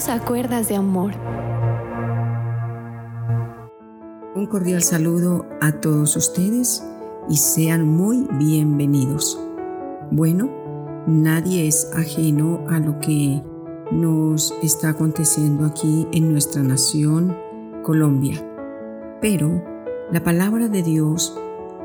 Dios 0.00 0.08
a 0.08 0.24
cuerdas 0.24 0.66
de 0.68 0.76
amor. 0.76 1.12
Un 4.34 4.46
cordial 4.46 4.82
saludo 4.82 5.44
a 5.60 5.72
todos 5.72 6.16
ustedes 6.16 6.82
y 7.28 7.36
sean 7.36 7.86
muy 7.86 8.26
bienvenidos. 8.38 9.38
Bueno, 10.10 10.50
nadie 11.06 11.66
es 11.66 11.90
ajeno 11.94 12.64
a 12.70 12.78
lo 12.78 12.98
que 12.98 13.42
nos 13.92 14.54
está 14.62 14.88
aconteciendo 14.88 15.66
aquí 15.66 16.08
en 16.12 16.32
nuestra 16.32 16.62
nación, 16.62 17.36
Colombia. 17.82 18.42
Pero 19.20 19.62
la 20.10 20.22
palabra 20.24 20.68
de 20.68 20.82
Dios 20.82 21.38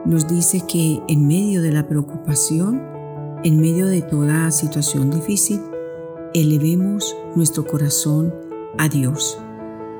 nos 0.06 0.26
dice 0.26 0.62
que 0.66 1.02
en 1.10 1.28
medio 1.28 1.62
de 1.62 1.74
la 1.74 1.86
preocupación, 1.86 2.82
en 3.44 3.60
medio 3.60 3.88
de 3.88 4.02
toda 4.02 4.52
situación 4.52 5.12
difícil, 5.12 5.60
elevemos 6.36 7.16
nuestro 7.34 7.66
corazón 7.66 8.36
a 8.78 8.90
Dios. 8.90 9.38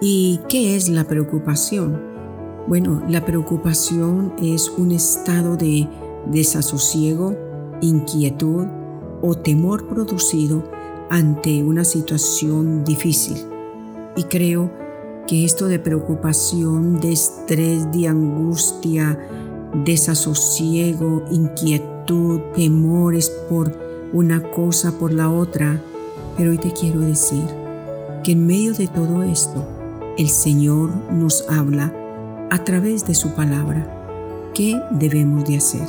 ¿Y 0.02 0.42
qué 0.50 0.76
es 0.76 0.90
la 0.90 1.06
preocupación? 1.06 2.02
Bueno, 2.68 3.02
la 3.08 3.26
preocupación 3.26 4.34
es 4.42 4.70
un 4.78 4.92
estado 4.92 5.56
de 5.56 5.88
desasosiego, 6.26 7.38
inquietud 7.82 8.66
o 9.22 9.36
temor 9.36 9.88
producido 9.88 10.64
ante 11.10 11.64
una 11.64 11.86
situación 11.86 12.84
difícil. 12.84 13.38
Y 14.18 14.24
creo 14.24 14.70
que 15.28 15.46
esto 15.46 15.68
de 15.68 15.80
preocupación, 15.80 17.00
de 17.00 17.14
estrés, 17.14 17.90
de 17.94 18.10
angustia, 18.10 19.18
desasosiego, 19.86 21.24
inquietud, 21.32 22.42
temores 22.56 23.30
por 23.48 23.72
una 24.12 24.52
cosa, 24.52 25.00
por 25.00 25.14
la 25.14 25.30
otra, 25.32 25.82
pero 26.38 26.52
hoy 26.52 26.58
te 26.58 26.72
quiero 26.72 27.00
decir 27.00 27.44
que 28.24 28.34
en 28.34 28.48
medio 28.48 28.74
de 28.74 28.88
todo 28.88 29.24
esto, 29.24 29.64
el 30.18 30.30
Señor 30.30 30.90
nos 31.12 31.48
habla 31.50 31.94
a 32.50 32.64
través 32.64 33.06
de 33.06 33.16
su 33.16 33.34
palabra. 33.34 33.92
¿Qué 34.54 34.80
debemos 34.92 35.46
de 35.46 35.58
hacer? 35.58 35.88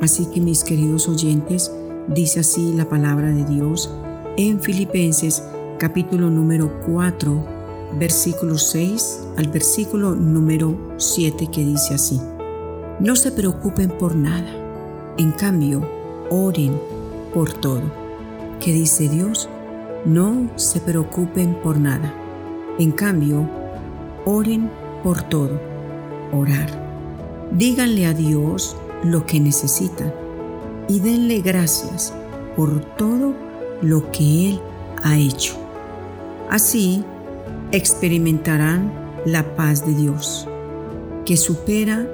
Así 0.00 0.26
que 0.26 0.40
mis 0.40 0.64
queridos 0.64 1.08
oyentes, 1.08 1.72
dice 2.08 2.40
así 2.40 2.72
la 2.72 2.88
palabra 2.88 3.28
de 3.28 3.44
Dios 3.44 3.90
en 4.36 4.60
Filipenses 4.60 5.42
capítulo 5.78 6.30
número 6.30 6.70
4, 6.86 7.44
versículo 7.98 8.58
6 8.58 9.20
al 9.36 9.48
versículo 9.48 10.14
número 10.14 10.76
7 10.96 11.48
que 11.48 11.64
dice 11.64 11.94
así. 11.94 12.20
No 13.00 13.16
se 13.16 13.30
preocupen 13.30 13.90
por 13.90 14.14
nada, 14.14 14.50
en 15.18 15.32
cambio, 15.32 15.86
oren 16.30 16.78
por 17.32 17.52
todo. 17.52 17.82
¿Qué 18.60 18.72
dice 18.72 19.08
Dios? 19.08 19.48
No 20.06 20.48
se 20.54 20.78
preocupen 20.80 21.54
por 21.64 21.78
nada. 21.78 22.14
En 22.78 22.92
cambio, 22.92 23.50
oren 24.24 24.70
por 25.02 25.20
todo. 25.22 25.60
Orar. 26.32 26.70
Díganle 27.50 28.06
a 28.06 28.12
Dios 28.12 28.76
lo 29.02 29.26
que 29.26 29.40
necesitan 29.40 30.14
y 30.88 31.00
denle 31.00 31.40
gracias 31.40 32.14
por 32.54 32.80
todo 32.96 33.34
lo 33.82 34.08
que 34.12 34.50
Él 34.50 34.60
ha 35.02 35.18
hecho. 35.18 35.56
Así 36.50 37.04
experimentarán 37.72 38.92
la 39.24 39.56
paz 39.56 39.84
de 39.84 39.92
Dios, 39.92 40.46
que 41.24 41.36
supera 41.36 42.06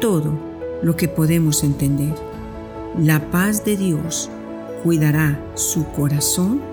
todo 0.00 0.30
lo 0.80 0.94
que 0.94 1.08
podemos 1.08 1.64
entender. 1.64 2.14
La 2.96 3.32
paz 3.32 3.64
de 3.64 3.76
Dios 3.76 4.30
cuidará 4.84 5.40
su 5.54 5.84
corazón 5.88 6.71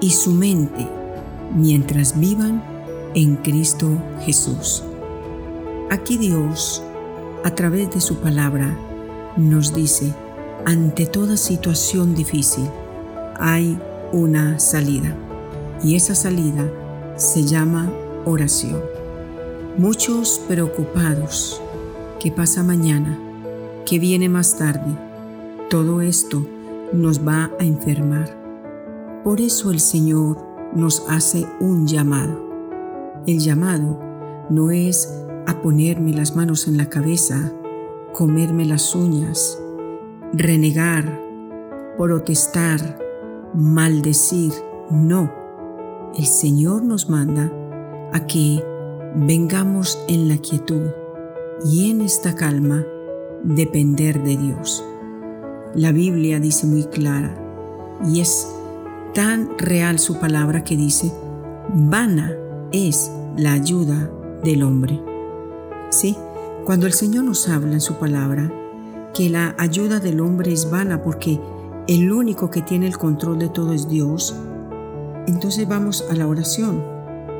y 0.00 0.10
su 0.10 0.32
mente 0.32 0.88
mientras 1.54 2.18
vivan 2.18 2.62
en 3.14 3.36
Cristo 3.36 3.88
Jesús. 4.20 4.82
Aquí 5.90 6.16
Dios, 6.16 6.82
a 7.44 7.50
través 7.54 7.90
de 7.92 8.00
su 8.00 8.16
palabra, 8.16 8.76
nos 9.36 9.74
dice, 9.74 10.12
ante 10.64 11.06
toda 11.06 11.36
situación 11.36 12.14
difícil, 12.14 12.68
hay 13.38 13.78
una 14.12 14.58
salida. 14.58 15.16
Y 15.82 15.96
esa 15.96 16.14
salida 16.14 16.70
se 17.16 17.44
llama 17.44 17.92
oración. 18.24 18.80
Muchos 19.76 20.40
preocupados, 20.48 21.60
¿qué 22.20 22.30
pasa 22.30 22.62
mañana? 22.62 23.18
¿Qué 23.84 23.98
viene 23.98 24.28
más 24.28 24.56
tarde? 24.56 24.96
Todo 25.68 26.00
esto 26.00 26.46
nos 26.92 27.26
va 27.26 27.50
a 27.58 27.64
enfermar 27.64 28.43
por 29.24 29.40
eso 29.40 29.70
el 29.70 29.80
Señor 29.80 30.36
nos 30.74 31.08
hace 31.08 31.46
un 31.58 31.86
llamado. 31.86 32.44
El 33.26 33.38
llamado 33.38 33.98
no 34.50 34.70
es 34.70 35.10
a 35.46 35.62
ponerme 35.62 36.12
las 36.12 36.36
manos 36.36 36.68
en 36.68 36.76
la 36.76 36.90
cabeza, 36.90 37.52
comerme 38.12 38.66
las 38.66 38.94
uñas, 38.94 39.58
renegar, 40.34 41.20
protestar, 41.96 42.98
maldecir. 43.54 44.52
No, 44.90 45.32
el 46.18 46.26
Señor 46.26 46.84
nos 46.84 47.08
manda 47.08 47.50
a 48.12 48.26
que 48.26 48.62
vengamos 49.16 49.98
en 50.06 50.28
la 50.28 50.36
quietud 50.36 50.90
y 51.64 51.90
en 51.90 52.02
esta 52.02 52.34
calma 52.34 52.84
depender 53.42 54.22
de 54.22 54.36
Dios. 54.36 54.84
La 55.74 55.92
Biblia 55.92 56.40
dice 56.40 56.66
muy 56.66 56.84
clara 56.84 57.34
y 58.04 58.20
es 58.20 58.54
tan 59.14 59.56
real 59.58 60.00
su 60.00 60.18
palabra 60.18 60.64
que 60.64 60.76
dice, 60.76 61.12
vana 61.72 62.32
es 62.72 63.12
la 63.36 63.52
ayuda 63.52 64.10
del 64.42 64.64
hombre. 64.64 65.00
Sí, 65.90 66.16
cuando 66.64 66.86
el 66.86 66.92
Señor 66.92 67.24
nos 67.24 67.48
habla 67.48 67.74
en 67.74 67.80
su 67.80 67.94
palabra, 67.94 68.52
que 69.14 69.30
la 69.30 69.54
ayuda 69.56 70.00
del 70.00 70.20
hombre 70.20 70.52
es 70.52 70.68
vana 70.68 71.02
porque 71.02 71.40
el 71.86 72.10
único 72.10 72.50
que 72.50 72.62
tiene 72.62 72.88
el 72.88 72.98
control 72.98 73.38
de 73.38 73.48
todo 73.48 73.72
es 73.72 73.88
Dios, 73.88 74.34
entonces 75.28 75.68
vamos 75.68 76.04
a 76.10 76.14
la 76.14 76.26
oración, 76.26 76.82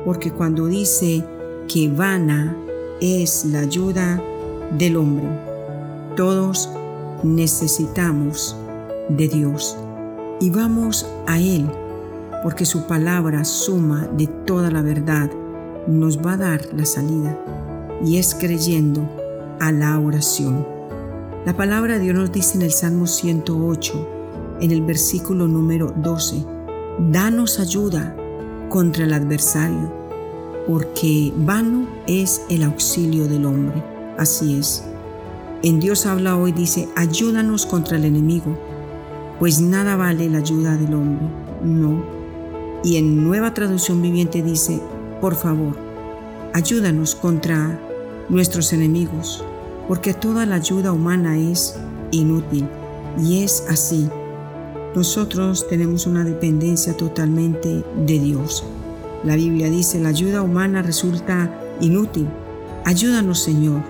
porque 0.05 0.31
cuando 0.31 0.67
dice 0.67 1.25
que 1.67 1.89
vana 1.89 2.55
es 3.01 3.43
la 3.43 3.59
ayuda 3.59 4.23
del 4.77 4.95
hombre, 4.95 5.27
todos 6.15 6.69
necesitamos 7.23 8.55
de 9.09 9.27
Dios 9.27 9.77
y 10.45 10.51
vamos 10.51 11.07
a 11.25 11.39
Él, 11.39 11.67
porque 12.43 12.65
su 12.65 12.85
palabra 12.85 13.43
suma 13.45 14.07
de 14.15 14.27
toda 14.27 14.69
la 14.69 14.83
verdad 14.83 15.31
nos 15.87 16.19
va 16.19 16.33
a 16.33 16.37
dar 16.37 16.61
la 16.71 16.85
salida 16.85 17.35
y 18.05 18.17
es 18.17 18.35
creyendo 18.35 19.09
a 19.59 19.71
la 19.71 19.97
oración. 19.99 20.63
La 21.47 21.57
palabra 21.57 21.95
de 21.95 22.01
Dios 22.01 22.15
nos 22.15 22.31
dice 22.31 22.57
en 22.57 22.61
el 22.61 22.71
Salmo 22.71 23.07
108, 23.07 24.57
en 24.61 24.69
el 24.69 24.83
versículo 24.83 25.47
número 25.47 25.95
12, 25.97 26.45
Danos 27.11 27.59
ayuda 27.59 28.15
contra 28.69 29.05
el 29.05 29.13
adversario, 29.13 29.91
porque 30.67 31.33
vano 31.37 31.87
es 32.05 32.43
el 32.51 32.61
auxilio 32.61 33.27
del 33.27 33.47
hombre. 33.47 33.83
Así 34.19 34.59
es. 34.59 34.83
En 35.63 35.79
Dios 35.79 36.05
habla 36.05 36.37
hoy, 36.37 36.51
dice, 36.51 36.87
ayúdanos 36.95 37.65
contra 37.65 37.97
el 37.97 38.05
enemigo 38.05 38.55
pues 39.39 39.61
nada 39.61 39.95
vale 39.95 40.29
la 40.29 40.39
ayuda 40.39 40.77
del 40.77 40.93
hombre, 40.93 41.27
no. 41.63 42.03
Y 42.83 42.97
en 42.97 43.23
nueva 43.23 43.53
traducción 43.53 44.01
viviente 44.01 44.43
dice, 44.43 44.81
por 45.21 45.35
favor, 45.35 45.75
ayúdanos 46.53 47.15
contra 47.15 47.79
nuestros 48.29 48.73
enemigos, 48.73 49.43
porque 49.87 50.13
toda 50.13 50.45
la 50.45 50.55
ayuda 50.55 50.91
humana 50.91 51.37
es 51.37 51.77
inútil. 52.11 52.67
Y 53.21 53.43
es 53.43 53.65
así. 53.69 54.09
Nosotros 54.95 55.67
tenemos 55.67 56.05
una 56.05 56.23
dependencia 56.23 56.95
totalmente 56.95 57.83
de 58.05 58.19
Dios. 58.19 58.63
La 59.23 59.35
Biblia 59.35 59.69
dice, 59.69 59.99
la 59.99 60.09
ayuda 60.09 60.41
humana 60.41 60.81
resulta 60.81 61.51
inútil. 61.81 62.27
Ayúdanos, 62.85 63.39
Señor, 63.39 63.81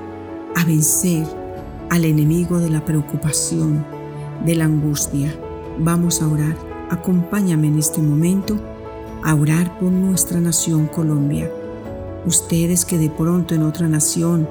a 0.55 0.63
vencer 0.63 1.27
al 1.89 2.05
enemigo 2.05 2.59
de 2.59 2.69
la 2.69 2.85
preocupación, 2.85 3.85
de 4.43 4.55
la 4.55 4.65
angustia. 4.65 5.33
Vamos 5.77 6.21
a 6.21 6.27
orar. 6.27 6.55
Acompáñame 6.89 7.67
en 7.67 7.79
este 7.79 8.01
momento 8.01 8.57
a 9.23 9.33
orar 9.35 9.79
por 9.79 9.91
nuestra 9.91 10.39
nación 10.39 10.87
Colombia. 10.87 11.49
Ustedes 12.25 12.85
que 12.85 12.97
de 12.97 13.09
pronto 13.09 13.55
en 13.55 13.63
otra 13.63 13.87
nación 13.87 14.47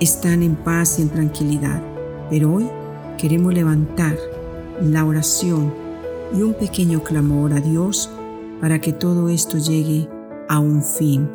están 0.00 0.42
en 0.42 0.56
paz 0.56 0.98
y 0.98 1.02
en 1.02 1.08
tranquilidad, 1.08 1.82
pero 2.30 2.52
hoy 2.52 2.68
queremos 3.18 3.54
levantar 3.54 4.16
la 4.80 5.04
oración 5.04 5.72
y 6.36 6.42
un 6.42 6.54
pequeño 6.54 7.02
clamor 7.02 7.52
a 7.52 7.60
Dios 7.60 8.10
para 8.60 8.80
que 8.80 8.92
todo 8.92 9.28
esto 9.28 9.58
llegue 9.58 10.08
a 10.48 10.58
un 10.58 10.82
fin 10.82 11.28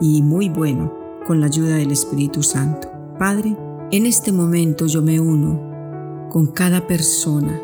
y 0.00 0.22
muy 0.22 0.48
bueno 0.48 0.92
con 1.26 1.40
la 1.40 1.46
ayuda 1.46 1.76
del 1.76 1.92
Espíritu 1.92 2.42
Santo. 2.42 2.88
Padre, 3.18 3.56
en 3.90 4.06
este 4.06 4.32
momento 4.32 4.86
yo 4.86 5.02
me 5.02 5.20
uno 5.20 5.73
con 6.34 6.48
cada 6.48 6.88
persona 6.88 7.62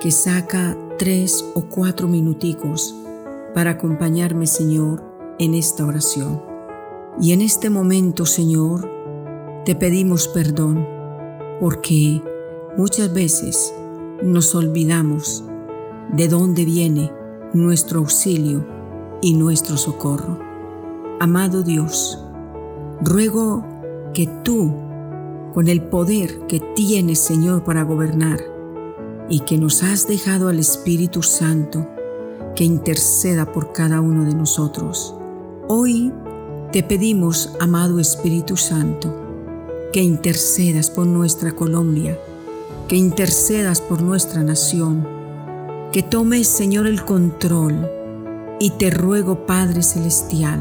que 0.00 0.10
saca 0.10 0.76
tres 0.98 1.44
o 1.54 1.62
cuatro 1.62 2.08
minuticos 2.08 2.92
para 3.54 3.70
acompañarme, 3.70 4.48
Señor, 4.48 5.00
en 5.38 5.54
esta 5.54 5.86
oración. 5.86 6.42
Y 7.20 7.30
en 7.34 7.40
este 7.40 7.70
momento, 7.70 8.26
Señor, 8.26 8.90
te 9.64 9.76
pedimos 9.76 10.26
perdón 10.26 10.84
porque 11.60 12.20
muchas 12.76 13.14
veces 13.14 13.72
nos 14.24 14.56
olvidamos 14.56 15.44
de 16.12 16.26
dónde 16.26 16.64
viene 16.64 17.12
nuestro 17.52 18.00
auxilio 18.00 18.66
y 19.22 19.34
nuestro 19.34 19.76
socorro. 19.76 20.36
Amado 21.20 21.62
Dios, 21.62 22.18
ruego 23.02 23.64
que 24.12 24.26
tú, 24.42 24.74
con 25.52 25.68
el 25.68 25.82
poder 25.82 26.46
que 26.46 26.60
tienes, 26.60 27.18
Señor, 27.18 27.64
para 27.64 27.82
gobernar, 27.82 28.40
y 29.28 29.40
que 29.40 29.58
nos 29.58 29.82
has 29.82 30.08
dejado 30.08 30.48
al 30.48 30.58
Espíritu 30.58 31.22
Santo, 31.22 31.88
que 32.54 32.64
interceda 32.64 33.52
por 33.52 33.72
cada 33.72 34.00
uno 34.00 34.24
de 34.24 34.34
nosotros. 34.34 35.14
Hoy 35.68 36.12
te 36.72 36.82
pedimos, 36.82 37.54
amado 37.60 38.00
Espíritu 38.00 38.56
Santo, 38.56 39.14
que 39.92 40.02
intercedas 40.02 40.90
por 40.90 41.06
nuestra 41.06 41.52
Colombia, 41.52 42.18
que 42.88 42.96
intercedas 42.96 43.80
por 43.80 44.02
nuestra 44.02 44.42
nación, 44.42 45.06
que 45.92 46.02
tomes, 46.02 46.46
Señor, 46.46 46.86
el 46.86 47.04
control. 47.04 47.88
Y 48.60 48.70
te 48.70 48.90
ruego, 48.90 49.46
Padre 49.46 49.82
Celestial, 49.82 50.60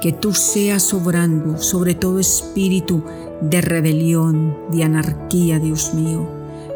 que 0.00 0.12
tú 0.12 0.32
seas 0.34 0.94
obrando 0.94 1.58
sobre 1.58 1.94
todo 1.94 2.20
espíritu 2.20 3.02
de 3.40 3.60
rebelión, 3.60 4.56
de 4.70 4.84
anarquía, 4.84 5.58
Dios 5.58 5.94
mío, 5.94 6.28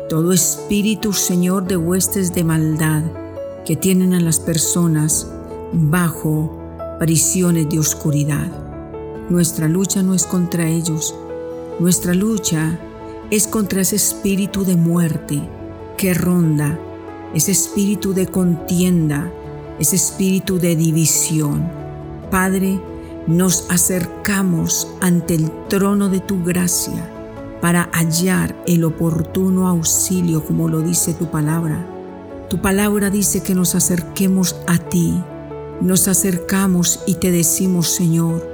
todo 0.09 0.33
espíritu, 0.33 1.13
Señor, 1.13 1.67
de 1.67 1.77
huestes 1.77 2.35
de 2.35 2.45
maldad 2.45 3.03
que 3.65 3.77
tienen 3.77 4.15
a 4.15 4.21
las 4.21 4.39
personas 4.41 5.31
bajo 5.73 6.59
prisiones 6.99 7.69
de 7.69 7.79
oscuridad. 7.79 8.51
Nuestra 9.29 9.69
lucha 9.69 10.03
no 10.03 10.15
es 10.15 10.25
contra 10.25 10.69
ellos, 10.69 11.15
nuestra 11.81 12.15
lucha 12.15 12.79
es 13.31 13.47
contra 13.47 13.81
ese 13.81 13.97
espíritu 13.97 14.65
de 14.65 14.77
muerte 14.77 15.41
que 15.97 16.15
ronda, 16.15 16.79
ese 17.35 17.53
espíritu 17.53 18.13
de 18.13 18.27
contienda, 18.27 19.33
ese 19.79 19.97
espíritu 19.97 20.59
de 20.59 20.77
división. 20.77 21.67
Padre, 22.31 22.79
nos 23.27 23.71
acercamos 23.71 24.89
ante 25.01 25.35
el 25.35 25.51
trono 25.69 26.09
de 26.09 26.21
tu 26.21 26.43
gracia 26.43 27.09
para 27.61 27.89
hallar 27.93 28.57
el 28.67 28.83
oportuno 28.83 29.69
auxilio 29.69 30.45
como 30.45 30.69
lo 30.69 30.81
dice 30.81 31.15
tu 31.15 31.31
palabra. 31.31 31.87
Tu 32.51 32.61
palabra 32.61 33.09
dice 33.09 33.43
que 33.43 33.55
nos 33.55 33.75
acerquemos 33.75 34.57
a 34.67 34.79
ti. 34.79 35.15
Nos 35.81 36.09
acercamos 36.09 37.01
y 37.07 37.15
te 37.15 37.31
decimos, 37.31 37.89
Señor, 37.89 38.45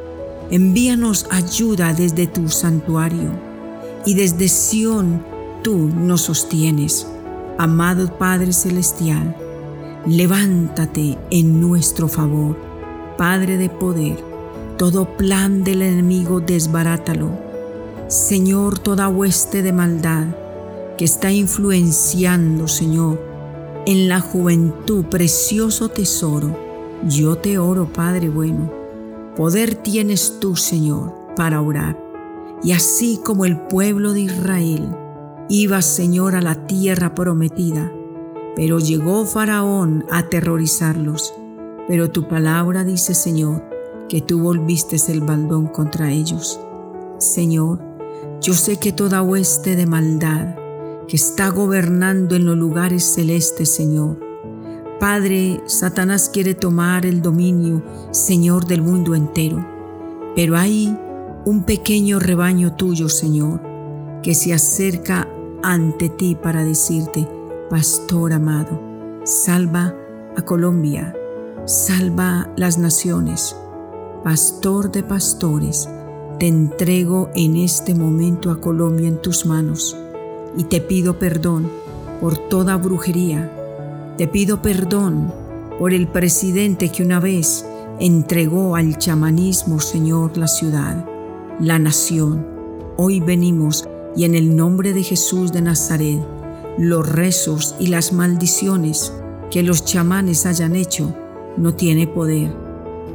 envíanos 0.51 1.27
ayuda 1.31 1.95
desde 1.95 2.27
tu 2.27 2.49
santuario 2.49 3.31
y 4.05 4.15
desde 4.15 4.49
Sión 4.49 5.25
tú 5.63 5.89
nos 5.89 6.23
sostienes. 6.23 7.07
Amado 7.57 8.19
Padre 8.19 8.53
Celestial, 8.53 9.35
levántate 10.07 11.19
en 11.31 11.61
nuestro 11.61 12.09
favor. 12.09 12.57
Padre 13.17 13.57
de 13.57 13.69
poder, 13.69 14.28
todo 14.79 15.17
plan 15.17 15.65
del 15.65 15.83
enemigo 15.83 16.41
desbarátalo. 16.41 17.31
Señor, 18.07 18.79
toda 18.79 19.09
hueste 19.09 19.61
de 19.61 19.73
maldad 19.73 20.29
que 20.97 21.05
está 21.05 21.33
influenciando, 21.33 22.69
Señor, 22.69 23.21
en 23.87 24.09
la 24.09 24.21
juventud, 24.21 25.05
precioso 25.07 25.89
tesoro, 25.89 26.57
yo 27.09 27.37
te 27.37 27.59
oro, 27.59 27.93
Padre 27.93 28.29
bueno. 28.29 28.73
Poder 29.37 29.75
tienes 29.75 30.39
tú, 30.41 30.55
Señor, 30.55 31.13
para 31.35 31.61
orar. 31.61 31.99
Y 32.63 32.73
así 32.73 33.21
como 33.25 33.45
el 33.45 33.59
pueblo 33.59 34.13
de 34.13 34.21
Israel 34.23 34.95
iba, 35.49 35.83
Señor, 35.83 36.37
a 36.37 36.41
la 36.41 36.67
tierra 36.67 37.15
prometida, 37.17 37.93
pero 38.55 38.79
llegó 38.79 39.25
Faraón 39.25 40.05
a 40.11 40.19
aterrorizarlos. 40.19 41.35
Pero 41.89 42.11
tu 42.11 42.29
palabra 42.29 42.85
dice, 42.85 43.15
Señor, 43.15 43.68
que 44.09 44.21
tú 44.21 44.41
volviste 44.41 44.97
el 45.09 45.21
baldón 45.21 45.67
contra 45.67 46.11
ellos. 46.11 46.61
Señor, 47.19 47.81
yo 48.41 48.55
sé 48.55 48.79
que 48.79 48.93
toda 48.93 49.23
hueste 49.23 49.77
de 49.77 49.87
maldad 49.87 50.57
que 51.09 51.17
está 51.17 51.49
gobernando 51.49 52.37
en 52.37 52.47
los 52.47 52.57
lugares 52.57 53.05
celestes, 53.05 53.75
Señor. 53.75 54.19
Padre, 55.01 55.61
Satanás 55.67 56.29
quiere 56.33 56.55
tomar 56.55 57.07
el 57.07 57.23
dominio, 57.23 57.83
Señor, 58.11 58.67
del 58.67 58.83
mundo 58.83 59.15
entero. 59.15 59.65
Pero 60.35 60.57
hay 60.57 60.97
un 61.45 61.65
pequeño 61.65 62.19
rebaño 62.19 62.75
tuyo, 62.77 63.09
Señor, 63.09 63.61
que 64.23 64.35
se 64.35 64.53
acerca 64.53 65.29
ante 65.63 66.09
ti 66.09 66.37
para 66.41 66.65
decirte, 66.65 67.29
Pastor 67.71 68.33
amado, 68.33 68.81
salva 69.25 69.95
a 70.37 70.43
Colombia, 70.43 71.15
salva 71.65 72.53
las 72.57 72.79
naciones, 72.79 73.57
pastor 74.23 74.91
de 74.91 75.03
pastores, 75.03 75.89
te 76.39 76.49
entrego 76.49 77.31
en 77.35 77.57
este 77.57 77.95
momento 77.95 78.51
a 78.51 78.61
Colombia 78.61 79.09
en 79.09 79.21
tus 79.21 79.47
manos 79.47 79.97
y 80.57 80.65
te 80.65 80.81
pido 80.81 81.19
perdón 81.19 81.71
por 82.21 82.37
toda 82.37 82.77
brujería. 82.77 83.53
Te 84.17 84.27
pido 84.27 84.61
perdón 84.61 85.33
por 85.79 85.93
el 85.93 86.09
presidente 86.09 86.91
que 86.91 87.03
una 87.03 87.21
vez 87.21 87.65
entregó 88.01 88.77
al 88.77 88.99
chamanismo, 88.99 89.81
Señor, 89.81 90.37
la 90.37 90.49
ciudad, 90.49 91.05
la 91.61 91.79
nación. 91.79 92.47
Hoy 92.97 93.21
venimos 93.21 93.89
y 94.17 94.25
en 94.25 94.35
el 94.35 94.57
nombre 94.57 94.93
de 94.93 95.05
Jesús 95.05 95.53
de 95.53 95.63
Nazaret, 95.63 96.21
los 96.77 97.09
rezos 97.09 97.77
y 97.79 97.89
las 97.89 98.13
maldiciones 98.13 99.13
que 99.51 99.63
los 99.63 99.85
chamanes 99.85 100.47
hayan 100.47 100.75
hecho 100.75 101.15
no 101.57 101.75
tiene 101.75 102.07
poder 102.07 102.68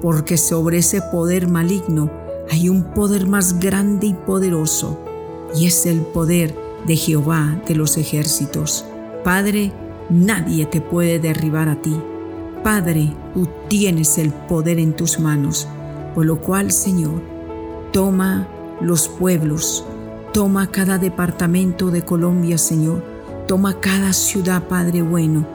porque 0.03 0.35
sobre 0.35 0.79
ese 0.79 1.01
poder 1.01 1.47
maligno 1.47 2.11
hay 2.51 2.67
un 2.67 2.83
poder 2.83 3.25
más 3.25 3.57
grande 3.57 4.07
y 4.07 4.13
poderoso, 4.13 4.99
y 5.55 5.65
es 5.65 5.85
el 5.85 6.01
poder 6.01 6.53
de 6.85 6.97
Jehová 6.97 7.61
de 7.65 7.75
los 7.75 7.95
ejércitos. 7.95 8.85
Padre, 9.23 9.71
nadie 10.09 10.65
te 10.65 10.81
puede 10.81 11.19
derribar 11.19 11.69
a 11.69 11.81
ti. 11.81 11.97
Padre, 12.65 13.15
tú 13.33 13.47
tienes 13.69 14.17
el 14.17 14.33
poder 14.33 14.77
en 14.77 14.93
tus 14.93 15.21
manos, 15.21 15.69
por 16.13 16.25
lo 16.25 16.41
cual, 16.41 16.73
Señor, 16.73 17.21
toma 17.93 18.49
los 18.81 19.07
pueblos, 19.07 19.85
toma 20.33 20.69
cada 20.69 20.97
departamento 20.97 21.91
de 21.91 22.03
Colombia, 22.03 22.57
Señor, 22.57 23.01
toma 23.47 23.79
cada 23.79 24.11
ciudad, 24.11 24.67
Padre 24.67 25.01
bueno, 25.01 25.47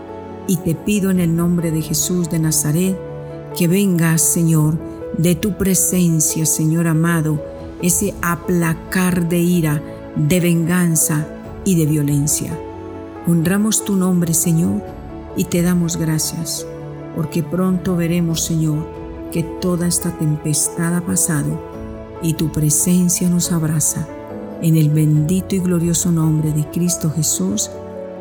y 0.46 0.56
te 0.56 0.74
pido 0.74 1.10
en 1.10 1.20
el 1.20 1.36
nombre 1.36 1.70
de 1.70 1.82
Jesús 1.82 2.30
de 2.30 2.38
Nazaret, 2.38 3.07
que 3.58 3.66
venga, 3.66 4.16
Señor, 4.18 4.78
de 5.16 5.34
tu 5.34 5.58
presencia, 5.58 6.46
Señor 6.46 6.86
amado, 6.86 7.42
ese 7.82 8.14
aplacar 8.22 9.28
de 9.28 9.40
ira, 9.40 9.82
de 10.14 10.38
venganza 10.38 11.26
y 11.64 11.74
de 11.74 11.86
violencia. 11.86 12.56
Honramos 13.26 13.84
tu 13.84 13.96
nombre, 13.96 14.32
Señor, 14.32 14.80
y 15.36 15.42
te 15.42 15.62
damos 15.62 15.96
gracias, 15.96 16.68
porque 17.16 17.42
pronto 17.42 17.96
veremos, 17.96 18.42
Señor, 18.42 18.86
que 19.32 19.42
toda 19.42 19.88
esta 19.88 20.16
tempestad 20.16 20.94
ha 20.94 21.00
pasado 21.00 21.60
y 22.22 22.34
tu 22.34 22.52
presencia 22.52 23.28
nos 23.28 23.50
abraza. 23.50 24.06
En 24.62 24.76
el 24.76 24.88
bendito 24.88 25.56
y 25.56 25.58
glorioso 25.58 26.12
nombre 26.12 26.52
de 26.52 26.64
Cristo 26.70 27.10
Jesús. 27.10 27.72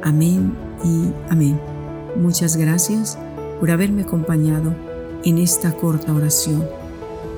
Amén 0.02 0.58
y 0.84 1.12
amén. 1.30 1.60
Muchas 2.16 2.58
gracias 2.58 3.20
por 3.60 3.70
haberme 3.70 4.02
acompañado 4.02 4.97
en 5.24 5.38
esta 5.38 5.74
corta 5.74 6.14
oración. 6.14 6.68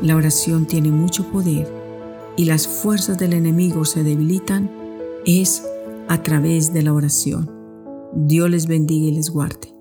La 0.02 0.16
oración 0.16 0.66
tiene 0.66 0.92
mucho 0.92 1.30
poder 1.32 1.72
y 2.38 2.46
las 2.46 2.68
fuerzas 2.68 3.18
del 3.18 3.34
enemigo 3.34 3.86
se 3.86 4.04
debilitan 4.04 4.72
es 5.26 5.64
a 6.08 6.24
través 6.24 6.74
de 6.74 6.84
la 6.84 6.94
oración. 6.94 7.52
Dios 8.14 8.50
les 8.50 8.66
bendiga 8.66 9.08
y 9.08 9.12
les 9.12 9.30
guarde. 9.30 9.79